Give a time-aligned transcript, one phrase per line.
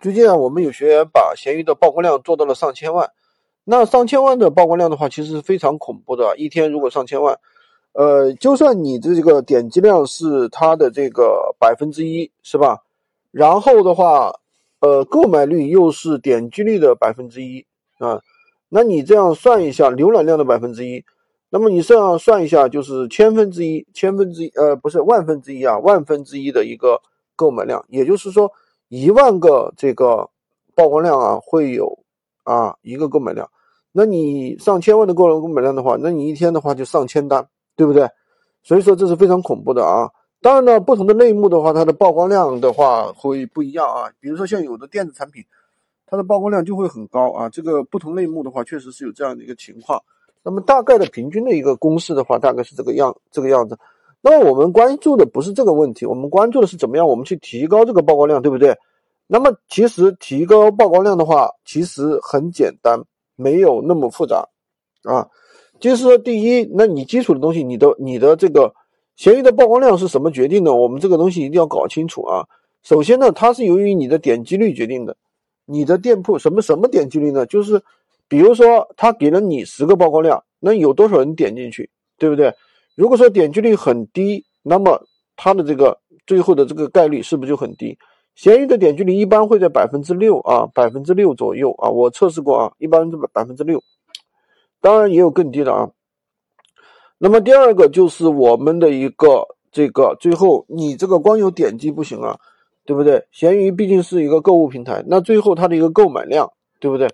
[0.00, 3.10] 最近啊，我们有学员把闲鱼的曝光量做到了上千万。
[3.64, 6.34] 那上千万的曝光量的话，其实是非常恐怖的。
[6.38, 7.38] 一天如果上千万，
[7.92, 12.78] 呃，就算你这个点击量是它的这个百分之一，是吧？
[13.30, 14.32] 然后的话，
[14.78, 17.66] 呃，购买率又是点击率的百分之一
[17.98, 18.22] 啊。
[18.70, 21.04] 那你这样算一下，浏览量的百分之一，
[21.50, 27.02] 那么你这样算一下，就是千分之一，千分之一，呃，不是万分之一啊，万分之一的一个
[27.36, 28.50] 购买量，也就是说。
[28.90, 30.28] 一万个这个
[30.74, 32.00] 曝光量啊，会有
[32.42, 33.48] 啊一个购买量。
[33.92, 38.08] 那你上千万的购购买量的话，那你一天的话就上千单，对不对？
[38.64, 40.10] 所以说这是非常恐怖的啊。
[40.42, 44.10] 当然呢，不同的类目的话，它的曝光量的话会不一样啊。
[44.18, 45.44] 比如说像有的电子产品，
[46.04, 47.48] 它的曝光量就会很高啊。
[47.48, 50.02] 这个不同类目的话，确实是有这样的一个情况。
[50.42, 53.78] 那么大概的平均的一个公式的话，大概是这个样这个样子。
[54.22, 58.76] 那么我们关注的不是这个问题，我们关注的是怎么样我们去提高这个曝光量，对不对？
[59.26, 63.00] 那么其实提高曝光量的话，其实很简单，
[63.36, 64.48] 没有那么复杂
[65.04, 65.26] 啊。
[65.78, 68.74] 就是说，第一，那你基础的东西，你的你的这个
[69.16, 70.74] 闲鱼的曝光量是什么决定的？
[70.74, 72.44] 我们这个东西一定要搞清楚啊。
[72.82, 75.16] 首先呢，它是由于你的点击率决定的。
[75.64, 77.46] 你的店铺什么什么点击率呢？
[77.46, 77.80] 就是
[78.28, 82.52] 比如说，他给了你十个曝光量，那有多少人点进去，对不对？
[83.00, 85.02] 如果说点击率很低，那么
[85.34, 87.96] 它的这个最后的这个概率是不是就很低？
[88.34, 93.82] 闲鱼的点击率一般会在百分之六啊，百分之六左右啊，我测试过啊，一般是百分之六，
[94.82, 95.88] 当然也有更低的啊。
[97.16, 102.38] 那么第二个就是我们的一个这个最后你这个光有点击不行啊，
[102.84, 103.26] 对不对？
[103.32, 107.08] 闲鱼毕竟是一个购物平台，那最后它的一个购买量，对不对？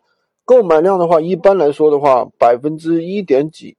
[0.44, 3.76] 购买量的话，一般来说的话，百分之一点几。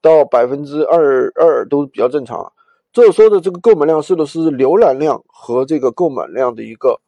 [0.00, 2.52] 到百分之二二都比较正常。
[2.92, 7.00] 这说的这个购买量是的是浏览量和这个购买量的一个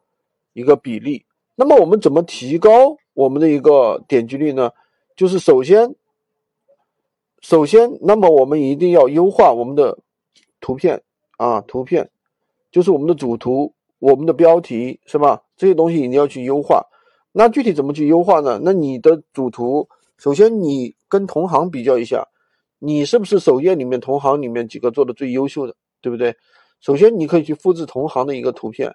[0.53, 1.25] 一个比例。
[1.57, 4.71] 那么我们怎么提高我们的一个点击率呢？
[5.17, 5.95] 就是首先，
[7.41, 9.99] 首先，那么我们一定要优化我们的
[10.61, 11.03] 图片
[11.37, 12.09] 啊，图片
[12.71, 15.43] 就是我们的主图、我们的标题是吧？
[15.57, 16.87] 这些东西一定要去优化。
[17.33, 18.61] 那具体怎么去优化呢？
[18.63, 22.29] 那你的主图，首先你跟同行比较一下。
[22.83, 26.35] 你是不是首页里面同行里面几个做的最优秀的，对不对？
[26.81, 28.91] 首先你可以去复制同行的一个图片，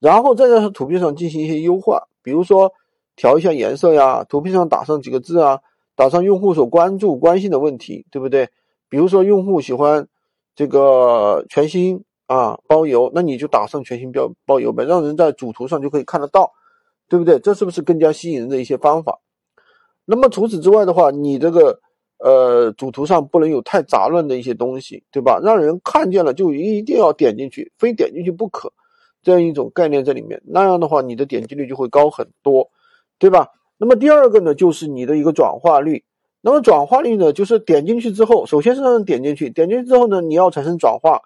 [0.00, 2.72] 然后再在图片上进行一些优化，比如说
[3.14, 5.60] 调一下颜色呀，图片上打上几个字啊，
[5.94, 8.48] 打上用户所关注关心的问题，对不对？
[8.88, 10.08] 比如说用户喜欢
[10.56, 16.50] 这个全新啊包邮，那你就打上全新标包邮呗，让人在主图上就可以看得到，
[17.08, 17.38] 对不对？
[17.38, 19.20] 这是不是更加吸引人的一些方法？
[20.04, 21.80] 那么除此之外的话，你这个。
[22.18, 25.38] 呃，主图上不能有太杂乱的一些东西，对吧？
[25.42, 28.72] 让人看见了就一定要点进去，非点进去不可，
[29.22, 30.42] 这样一种概念在里面。
[30.44, 32.68] 那样的话，你的点击率就会高很多，
[33.18, 33.48] 对吧？
[33.76, 36.02] 那么第二个呢，就是你的一个转化率。
[36.40, 41.20] 那么转化率呢，就是点进去之后，首先是让人点进去，点进去之后呢，你要产生转化，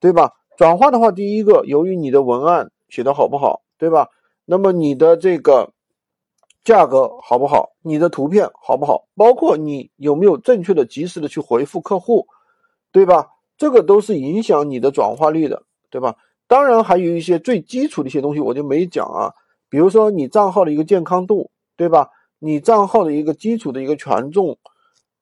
[0.00, 0.32] 对吧？
[0.56, 4.08] 转化的话，第一个，由于你的文案写的好不好，对吧？
[4.46, 5.70] 那么你的这个。
[6.62, 7.70] 价格好不好？
[7.82, 9.06] 你的图片好不好？
[9.16, 12.26] 包括你有没有正确的、及时的去回复客户，
[12.92, 13.28] 对吧？
[13.56, 16.16] 这个都是影响你的转化率的，对吧？
[16.46, 19.32] 当然还有一些最基础的一些东西我就没讲啊，
[19.68, 22.10] 比如说你账号的一个健康度，对吧？
[22.38, 24.58] 你账号的一个基础的一个权重，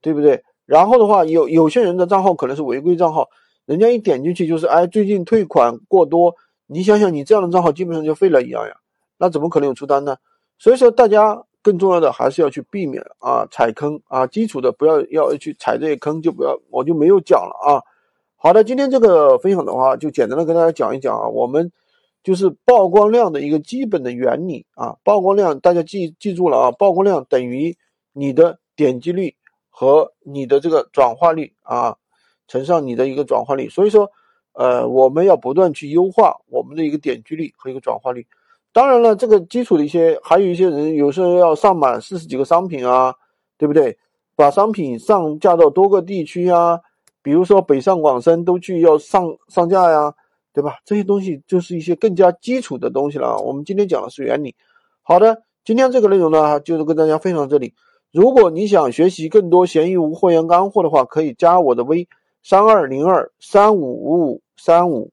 [0.01, 0.43] 对不对？
[0.65, 3.29] 然后的话，有有些人的账号可能是违规账号，
[3.65, 6.35] 人家一点进去就是哎，最近退款过多，
[6.67, 8.77] 你想想你这样的账号基本上就废了一样呀，
[9.19, 10.17] 那怎么可能有出单呢？
[10.59, 17.83] 所以说，大家更重要的还是要去避免啊踩坑啊，基础的不要要去踩这些坑，就不要我就没有讲了啊。
[18.37, 21.71] 好的，今天这个分享的话，就简单的跟大家讲一讲啊，我们
[22.25, 24.97] 就是曝光量的一个基本的原理啊。
[25.05, 27.77] 曝光量大家记记住了啊，曝光量等于
[28.13, 29.37] 你的点击率
[29.71, 31.97] 和你的这个转化率啊，
[32.49, 33.69] 乘上你的一个转化率。
[33.69, 34.11] 所以说，
[34.55, 38.27] 呃，我们要不断去优化我们的一个点击率和一个转化率。
[38.73, 43.15] 当然了，这个基础的一些，还有一些人有时候要上满四十几个商品啊，
[43.57, 43.99] 对不对？
[44.37, 46.79] 把商品上架到多个地区啊，
[47.23, 50.15] 比如说北上广深都去要上上架呀，
[50.53, 50.77] 对吧？
[50.85, 53.37] 这些东西就是一些更加基础的东西了。
[53.39, 54.55] 我们今天讲的是原理。
[55.03, 57.75] 好的，今天这个内容呢，就是跟大家分享这里。
[58.13, 62.07] 如果你想学习更多闲鱼无货源干货的话，可以加我的微
[62.45, 65.11] 三二零二三五五五三五。